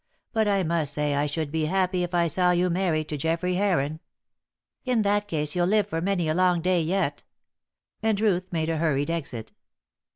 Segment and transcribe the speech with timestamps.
[0.33, 3.53] But I must say I should be happy if I saw you married to Geoffrey
[3.53, 3.99] Heron."
[4.83, 7.23] "In that case you'll live for many a long day yet."
[8.01, 9.51] And Ruth made a hurried exit.